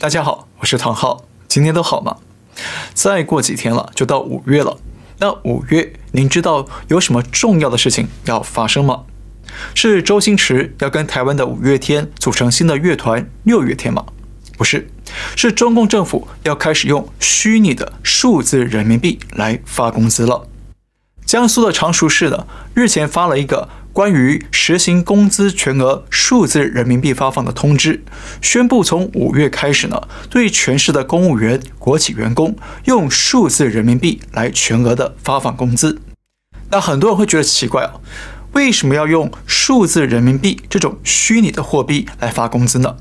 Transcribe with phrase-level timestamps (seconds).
[0.00, 2.18] 大家好，我是唐浩，今天都好吗？
[2.94, 4.78] 再过几天了，就到五月了。
[5.18, 9.06] 那五月，您知道有什么重要的事情要发生吗？
[9.74, 14.06] 是周星驰要跟台湾的五月天组成新的乐团六月天吗？
[14.56, 14.88] 不是，
[15.34, 20.46] 是中共政府要开始用虚拟的数字人民币来发工资了。
[21.26, 23.68] 江苏的常熟市呢，日前发了一个。
[23.98, 28.04] 关于实行工资全额数字人民币发放的通知，
[28.40, 36.00] 宣布从五月开始呢，对全市的公务员、国企员工用数字人民币来全额的发放工资。
[36.70, 37.94] 那很多人会觉得奇怪啊，
[38.52, 42.94] 为什么要用数字人民币这种虚拟的货币来发工资呢？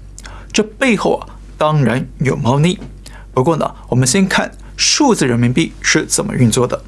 [0.52, 2.80] 这背后啊，当然有猫腻。
[3.36, 6.82] 不过呢，我们先看数字人民币是怎么运作的。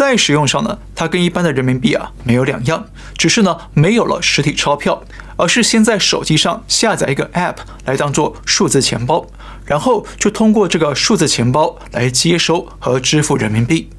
[0.00, 2.86] 在使用上呢，它跟一般的人民币啊没有两样，
[3.18, 5.02] 只是呢没有了实体钞票，
[5.36, 9.26] 而是先在手机上下载一个 App 来当做数字钱包，
[9.66, 13.90] 然后就通过这个数字钱包来接收和支付人民币。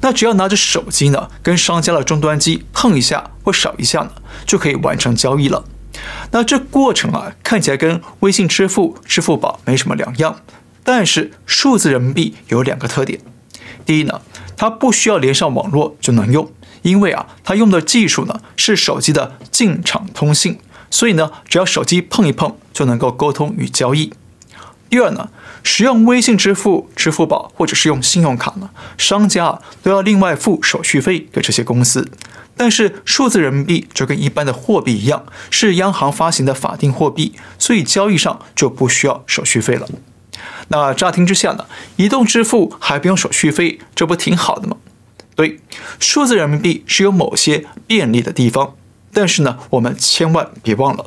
[0.00, 4.12] 那只要拿着手机呢，跟商家的终端机碰一下或扫一下呢，
[4.46, 5.62] 就可以完成交易了。
[6.30, 10.40] 那这过程啊看起来跟微信支付、支付宝没什么两样，
[10.82, 13.20] 但是数字人民币有两个特点。
[13.84, 14.22] 第一呢，
[14.56, 16.50] 它不需要连上网络就能用，
[16.82, 20.58] 因为啊，它用的技术呢是手机的进场通信，
[20.90, 24.12] 所以呢，只要手机碰一碰就能够沟通与交易。
[24.90, 25.28] 第二呢，
[25.64, 32.08] 使用微信支付、支付宝或者是用信用卡呢，商家啊都要另外付手续费给这些公司。
[32.56, 39.88] 但是数字人民币就跟一般的货币一样，是央行发行的法定货币，所以交易上就不需要手续费了。
[40.68, 44.76] 那乍听之下呢，移动支付还不用手续费，这不挺好的吗？
[45.36, 45.58] 对，
[45.98, 48.74] 数字人民币是有某些便利的地方，
[49.12, 51.06] 但是呢，我们千万别忘了，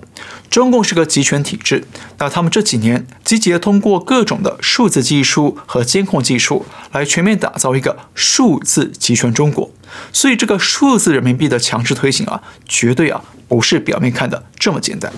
[0.50, 1.86] 中共是个集权体制，
[2.18, 9.72] 那他们这几年积极地通过各种的数字技术和监控技术，来全面打造一个数字集权中国，
[10.12, 15.12] 所以这个数字人民币的强制推行啊，绝对啊不是表面看的这么简单。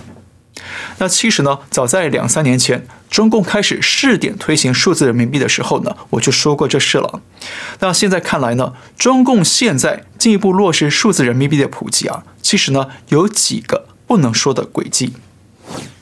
[0.97, 7.21] 那其实呢，早在两三年前，中共开始试点推行数字人民币的时候呢，我就说过这事了。
[7.79, 15.13] 那现在看来呢，中共现在进一步落实数字人民币的普及啊，其实呢有几个不能说的轨迹。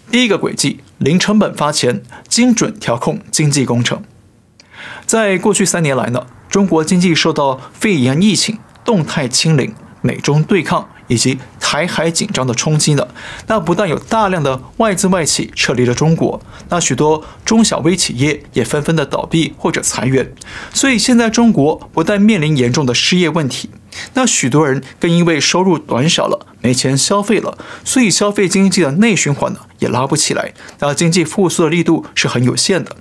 [0.09, 4.01] 第一个轨迹，零成本发钱，精准调控经济工程。
[5.06, 10.89] 在过去三年来呢，中国经济受到肺炎疫情、动态清零、美中对抗。
[11.07, 13.07] 以及台海紧张的冲击呢，
[13.47, 20.34] 那不但有大量的外资外企撤离了中国，那许多中小微企业也纷纷的倒闭或者裁员，
[20.73, 23.69] 所以现在中国不但面临严重的失业问题，
[24.13, 32.95] 那许多人更因为收入短少了，没钱消费了，所以消费经济的内循环呢也拉不起来，那经济复苏的力度是很有限的，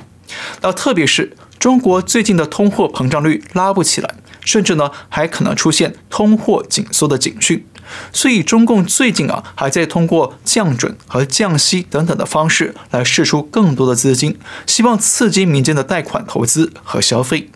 [0.62, 7.64] 那特别是中国最近的通货膨胀率拉不起来，甚至呢还可能出现通货紧缩的警讯。
[8.12, 17.50] 所以，中共最近啊，还在通过降准和降息等等的方式来释出更多的资金，希望刺激民间的贷款投资和消费。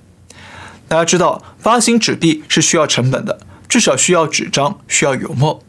[0.88, 3.38] 大家知道，发行纸币是需要成本的，
[3.68, 5.62] 至少需要纸张，需要油墨。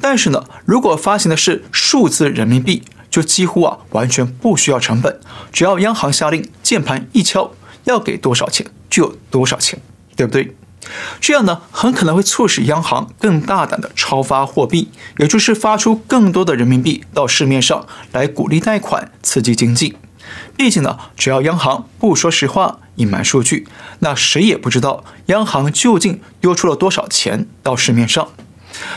[0.00, 5.18] 但是呢，如果发行的是数字人民币，就几乎啊完全不需要成本，
[5.52, 7.52] 只要央行下令，键盘一敲，
[7.84, 9.80] 要给多少钱就有多少钱，
[10.14, 10.54] 对不对？
[11.20, 19.96] 这样呢，很可能会促使央行更大胆的超发货币，也就是发出更多的人民币到市面上来鼓励贷款，刺激经济。
[20.56, 23.68] 毕竟呢，只要央行不说实话，隐瞒数据，
[24.00, 28.28] 那谁也不知道央行究竟丢出了多少钱到市面上。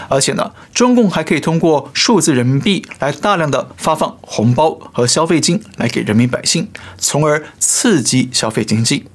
[0.10, 9.06] 而且呢，中共还可以通过数字人民币来大量的发放红包和消费金来给人民百姓，从而刺激消费经济。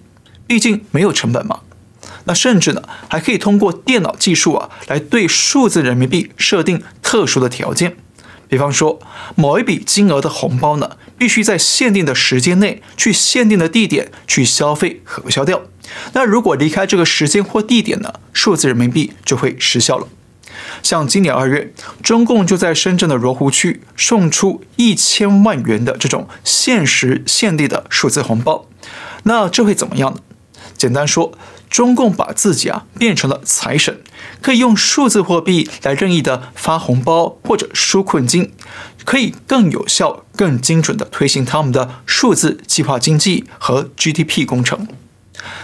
[0.46, 1.60] 毕竟没有成本嘛。
[2.24, 7.96] 那甚至呢，还可以通过电脑技术啊，来对数字人民币设定特殊的条件。
[8.46, 9.00] 比方说，
[9.34, 15.62] 某一笔金额的红包呢，必须在限定的时间内去限定的地点去消费核销掉。
[16.12, 20.06] 那如果离开这个时间或地点呢，数字人民币就会失效了。
[20.82, 21.72] 像今年二月，
[22.02, 28.66] 中共就在深圳的罗湖区送出一千万元的这种限时限地的数字红包。
[29.24, 30.20] 那这会怎么样呢？
[30.76, 31.32] 简单说，
[31.74, 34.00] 中共把自己啊变成了财神，
[34.40, 38.52] 可以用数字货币来任意的发红包或者输困金，
[39.04, 44.86] 可以更有效、更精准的推行他们的数字计划经济和 GDP 工程。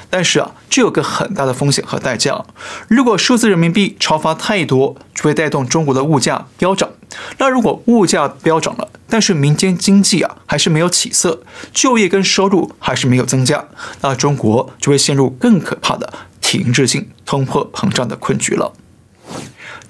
[0.08, 2.44] 但是啊，这有个很大的风险和代价。
[2.88, 6.90] 如果数字人民币超发太多，就会带动中国的物价飙涨。
[7.38, 11.42] 那如果物价飙涨了，但是民间经济啊还是没有起色，
[11.72, 13.66] 就业跟收入还是没有增加，
[14.00, 18.72] 那中国就会陷入更可怕的停滞性通货膨胀的困局了。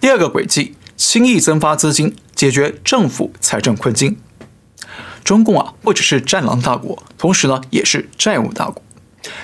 [0.00, 4.16] 第二个轨迹，轻易增发资金解决政府财政困境。
[5.22, 8.82] 中共啊不只是战狼大国，同时呢也是债务大国。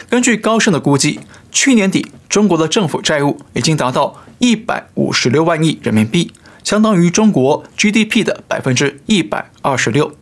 [0.08, 1.20] 根据高盛的估计，
[1.50, 6.32] 去年底中国的政府债务已经达到一百五十六万亿人民币。
[6.64, 10.16] 相当于中国 GDP 的百分之一百二十六，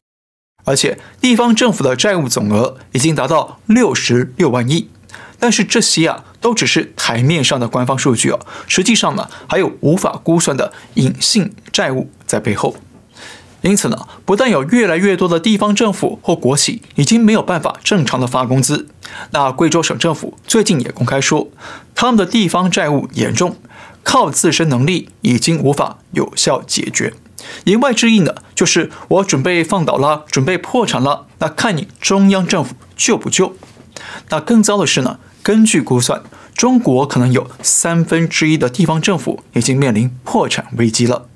[0.65, 4.91] 而且地方政府的债务总额已经达到六十六万亿。
[5.39, 12.77] 但是这些啊，都只是台面上的官方数据哦，实际上呢，还有无法估算的隐性债务在背后。
[13.65, 18.87] 因此呢，不但有越来越多的地方政府或国企已经没有办法正常的发工资，
[19.31, 21.49] 那贵州省政府最近也公开说，
[21.95, 23.57] 他们的地方债务严重。
[24.03, 27.15] 靠自身能力已经无法有效解决，
[27.65, 33.57] 言外之意呢，就是我准备放倒了，准备破产了，那看你中央政府救不救？
[34.29, 36.23] 那更糟的是呢，根据估算，
[36.55, 41.29] 中国可能有三分之一的地方政府已经面临破产危机了。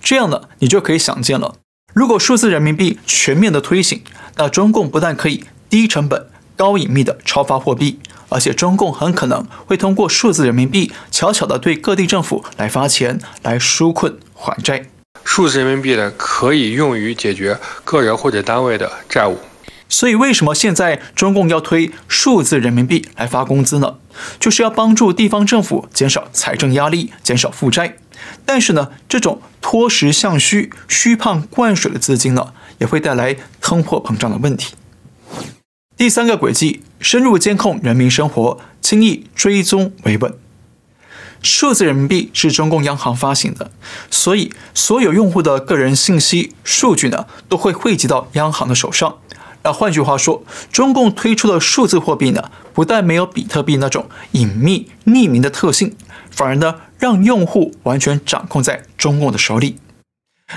[0.00, 1.56] 这样呢，你就可以想见了，
[1.96, 4.02] 如果数字人民币全面的推行，
[4.36, 7.98] 那中共不但可以低成本、高隐秘的超发货币。
[8.28, 14.90] 而且中共很可能会通过数字人民币，悄悄地对各地政府来发钱，来纾困还债。
[15.24, 19.38] 数字人民币呢，可以用于解决个人或者单位的债务。
[19.88, 23.94] 所以，为什么现在中共要推数字人民币来发工资呢？
[24.38, 27.96] 就是要帮助地方政府减少财政压力，减少负债。
[28.44, 34.74] 但是呢，这种脱实向虚、虚胖灌水的资金呢，也会带来通货膨胀的问题。
[35.96, 40.34] 第三个轨迹，深入监控人民生活，轻易追踪维稳。
[41.42, 43.70] 数字人民币是中共央行发行的，
[44.10, 49.18] 所以所有用户的个人信息数据呢，都会汇集到央行的手上。
[49.66, 55.96] 那换句话说，中共推出的数字货币呢，不但没有比特币那种隐秘匿名的特性，
[56.30, 59.78] 反而呢，让用户完全掌控在中共的手里。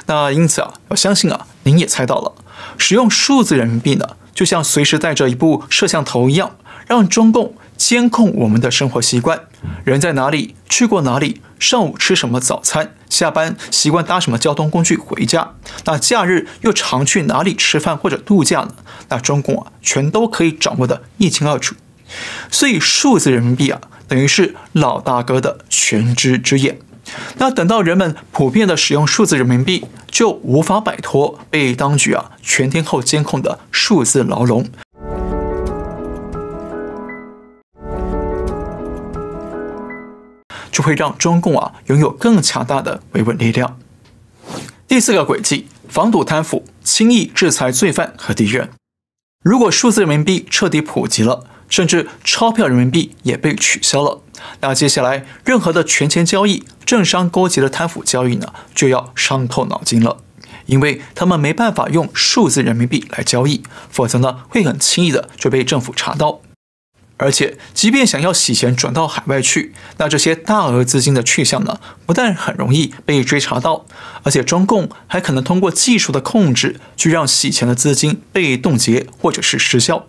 [0.06, 2.36] 那因此啊，我相信啊，您也猜到了，
[2.78, 9.46] 使用数字人民币呢，就像随时带着一部摄像头一样，让中共监控我们的生活习惯，
[9.84, 15.54] 人在哪里，去过哪里，上午吃什么早餐，下班习惯搭什么交通工具回家，
[15.86, 18.76] 那假日又常去哪里吃饭或者度假呢？
[19.10, 21.76] 那中共啊，全都可以掌握得一清二楚。
[22.50, 26.80] 所以数字人民币啊，等于是老大哥的全知之眼。
[27.38, 34.68] 那等到人们普遍的使用数字人民币，就无法摆脱被当局啊全天候监控的数字牢笼，
[40.80, 43.78] 就会让中共啊拥有更强大的维稳力量。
[44.88, 48.70] 第四个轨迹，防堵贪腐，轻易制裁罪犯和敌人。
[49.44, 54.22] 如果数字人民币彻底普及了，甚至钞票人民币也被取消了。
[54.62, 60.24] 那接下来，任何的权钱交易、政商勾结的贪腐交易呢，就要伤透脑筋了，
[60.68, 66.40] 因为他们没办法用数字人民币来交易，否则呢，会很轻易的就被政府查到。
[67.20, 73.86] 而且，即便想要洗钱转到海外去，那这些大额资金的去向呢，不但很容易被追查到，
[74.24, 80.08] 而且中共还可能通过技术的控制，去让洗钱的资金被冻结或者是失效。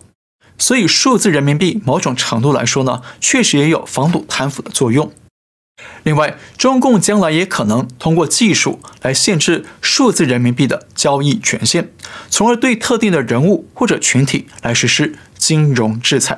[0.57, 5.11] 所以，数字人民币某种程度来说呢，确实也有防堵贪腐的作用。
[6.03, 11.91] 另外，中共将来也可能通过技术来限制数字人民币的交易权限，
[12.29, 16.37] 从而对特定的人物或者群体来实施金融制裁。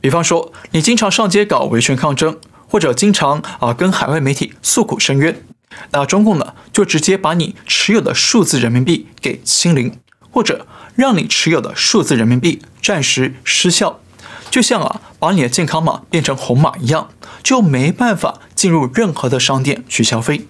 [0.00, 2.38] 比方说，你经常上街搞维权抗争，
[2.68, 5.42] 或者经常啊跟海外媒体诉苦申冤，
[5.90, 9.98] 那中共呢就直接把你持有的数字人民币给清零，
[10.30, 10.66] 或者。
[10.96, 14.00] 让你持有的数字人民币暂时失效，
[14.50, 17.08] 就像啊把你的健康码变成红码一样，
[17.42, 20.46] 就没办法进入任何的商店去消费。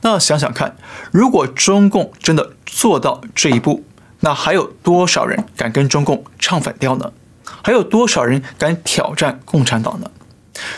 [0.00, 0.78] 那想想看，
[1.10, 3.84] 如果中共真的做到这一步，
[4.20, 7.12] 那还有多少人敢跟中共唱反调呢？
[7.62, 10.10] 还有多少人敢挑战共产党呢？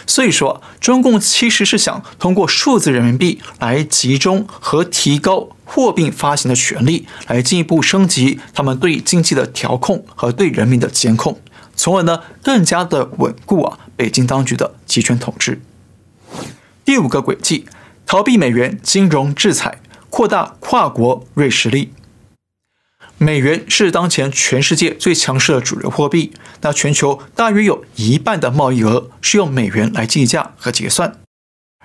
[0.07, 11.41] 所以说，中共其实是想通过数字人民币来集中和提高货币发行的权力，来进一步升级他们对经济的调控和对人民的监控，
[11.75, 15.63] 从而呢更加的稳固啊北京当局的集权统治。
[16.85, 17.65] 第五个轨迹，
[18.05, 19.79] 逃避美元金融制裁，
[20.11, 21.95] 扩大跨国瑞士力。
[23.23, 31.19] 美元是当前全世界最强势的主流货币，那全球大约有一半的贸易额是用美元来计价和结算，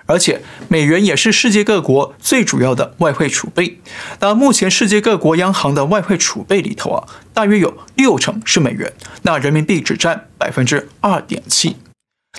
[0.06, 3.78] 而且美元也是世界各国最主要的外汇储备。
[4.20, 11.76] 那目前世界各国央行的外汇储备里头啊，大约有六成是美元，那人民币只占百分之二点七。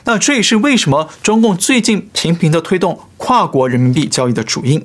[0.06, 4.84] 那这也是为什么中共最近频频的推动跨国人民币交易的主因。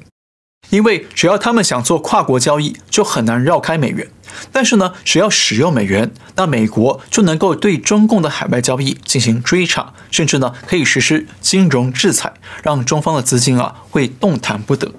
[0.70, 4.08] 因为只要他们想做跨国交易，就很难绕开美元。
[4.50, 14.92] 但是呢，只要使用美元，那美国就能够对中共的海外交易进行追查，甚至呢可以实施金融制裁，让中方的资金啊会动弹不得。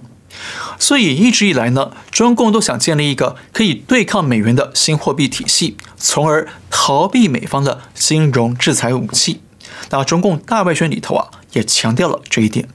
[0.78, 9.42] 所以一直以来呢，中共都想建立一个可以对抗美元的新货币体系，从而逃避美方的金融制裁武器。
[9.90, 12.68] 那中共大外宣里头啊也强调了这一点。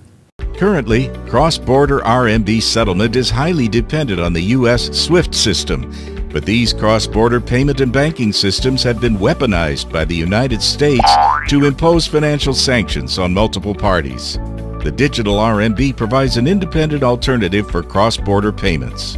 [0.58, 4.90] Currently, cross-border RMB settlement is highly dependent on the U.S.
[4.98, 5.92] SWIFT system,
[6.32, 11.04] but these cross-border payment and banking systems have been weaponized by the United States
[11.50, 14.40] to impose financial sanctions on multiple parties.
[14.84, 19.18] The digital RMB provides an independent alternative for cross-border payments.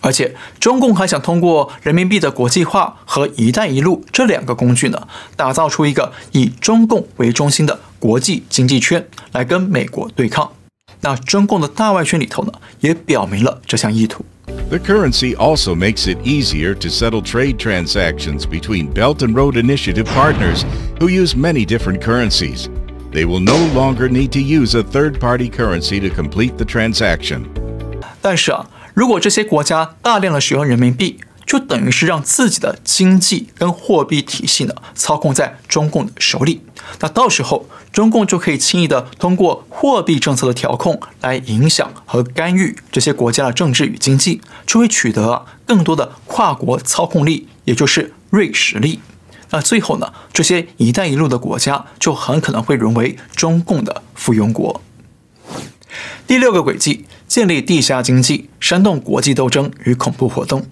[0.00, 10.50] 而且，中共还想通过人民币的国际化和“一带一路”这两个工具呢，打造出一个以中共为中心的国际经济圈，来跟美国对抗。
[11.02, 14.24] 那中共的大外宣里头呢，也表明了这项意图。
[14.68, 20.64] The currency also makes it easier to settle trade transactions between Belt and Road Initiative partners
[20.98, 22.68] who use many different currencies.
[23.12, 27.44] They will no longer need to use a third-party currency to complete the transaction.
[28.20, 36.60] 但是啊，如果这些国家大量的使用人民币，就等于是让自己的经济跟货币体系呢操控在中共的手里。
[37.00, 48.99] 那到时候， 中共就可以轻易的通过货币政策的调控来影响和干预这些国家的政治与经济，就会取得更多的跨国操控力，也就是锐实力。
[49.51, 54.81] 那最后呢，这些“一带一路”的国家就很可能会沦为中共的附庸国。
[56.25, 60.65] 第六个轨迹，建立地下经济，煽动国际斗争与恐怖活动。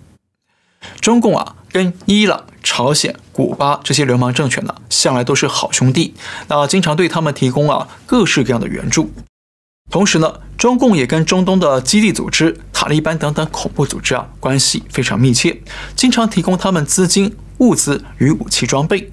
[1.00, 6.13] 中共啊，跟伊朗、朝鲜、古巴这些流氓政权呢，向来都是好兄弟，
[6.48, 9.12] 那经常对他们提供啊各式各样的援助。
[9.89, 15.62] 同时呢，中共也跟中东的基地组织、塔利班等等恐怖组织啊关系非常密切，
[15.96, 19.12] 经常提供他们资金、物资与武器装备。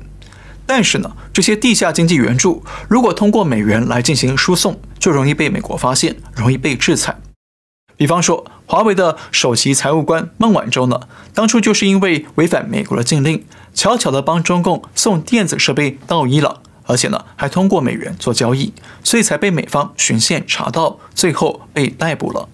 [0.64, 7.16] 但是呢，这些地下经济援助如果通过美元来进行输送，就容易被美国发现，容易被制裁。
[7.98, 11.00] 比方说，华为的首席财务官孟晚舟呢，
[11.34, 22.48] 当初就是因为违反美国的禁令，悄悄地帮中共送电子设备到伊朗，而且呢还通过美元做交易，所以才被美方循线查到，最后被逮捕了。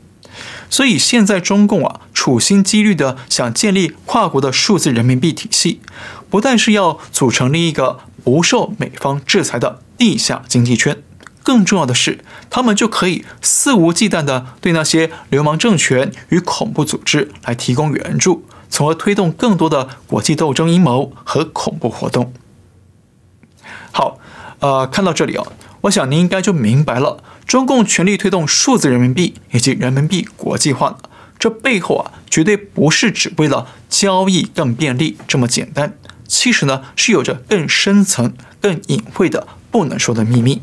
[0.70, 5.82] 所以现在中共啊，处心积虑地想建立跨国的数字人民币体系，
[6.30, 11.02] 不但是要组成另一个不受美方制裁的地下经济圈。
[11.44, 22.32] 更重要的是，他们就可以肆无忌惮地对那些流氓政权与恐怖组织来提供援助，从而推动更多的国际斗争阴谋和恐怖活动。
[23.92, 24.18] 好，
[24.60, 25.46] 呃，看到这里啊，
[25.82, 30.96] 我想您应该就明白了，中共全力推动数字人民币以及人民币国际化，
[31.38, 40.62] 这背后啊，绝对不是只为了交易更便利这么简单，其实呢，是有着更深层、更隐晦的不能说的秘密。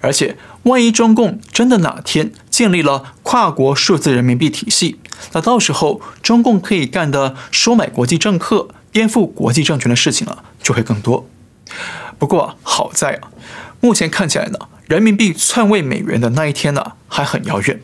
[0.00, 4.98] 而且，万一中共真的哪天建立了跨国数字人民币体系，
[5.32, 11.26] 那到时候中共可以干的收买国际政客、颠覆国际政权的事情啊，就会更多。
[12.18, 13.30] 不过好在啊，
[13.80, 17.80] 目前看起来呢，人民币篡位美元的那一天呢，还很遥远。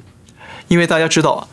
[0.68, 1.48] 因为大家知道啊，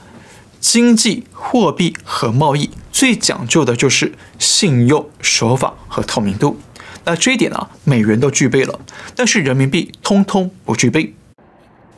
[0.60, 6.60] 经济、货币和贸易最讲究的就是信用、守法和透明度。
[7.04, 8.80] 那这一点啊，美元都具备了，
[9.16, 11.14] 但是人民币通通不具备。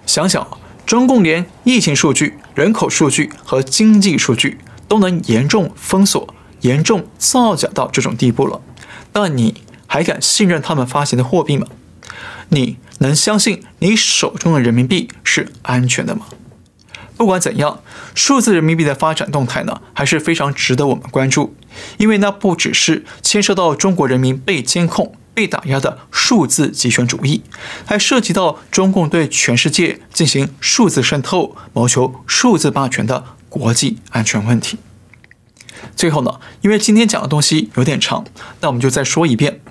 [0.05, 0.45] 想想，
[0.85, 4.57] 中共连疫情数据、人口数据和经济数据
[4.87, 8.61] 都能严重封锁、严重造假到这种地步了，
[9.13, 11.67] 那你还敢信任他们发行的货币吗？
[12.49, 16.27] 你能相信你手中的人民币是安全的吗？
[17.15, 17.81] 不管怎样，
[18.15, 21.55] 数字人民币的发展动态呢，还是非常值得我们关注，
[21.97, 27.43] 因为那不只是牵涉到中国人民被监控、被打压的数字极权主义，
[27.85, 34.79] 还涉及到中共对全世界进行数字渗透、谋求数字霸权的国际安全问题。
[35.95, 38.25] 最后呢，因为今天讲的东西有点长，
[38.61, 39.61] 那我们就再说一遍：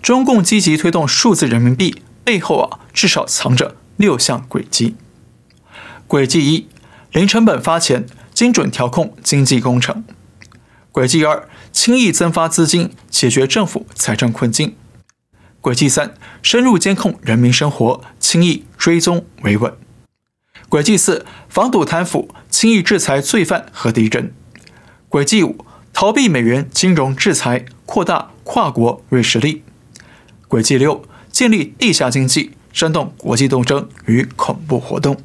[0.00, 4.94] 中共积极推动数字人民币背后啊，至少藏着六项轨迹。
[6.06, 6.68] 轨迹一。
[7.14, 10.02] 零成本发钱，精准调控经济工程。
[10.90, 14.74] 轨迹二，轻易增发资金，解决政府财政困境。
[15.60, 19.72] 轨迹三，深入监控人民生活，轻易追踪维稳。
[20.68, 24.34] 轨迹四，防堵贪腐，轻易制裁罪犯和敌人。
[25.08, 29.62] 轨迹五，逃避美元金融制裁，扩大跨国锐实力。
[30.48, 35.16] 轨迹六，建立地下经济，煽动国际斗争与恐怖活动。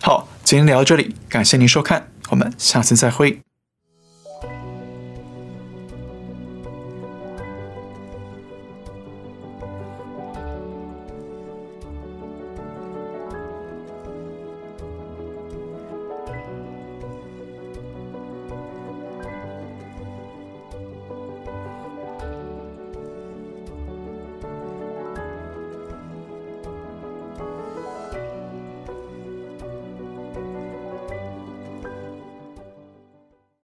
[0.00, 3.40] 好，今天聊到这里，感谢您收看，我们下次再会。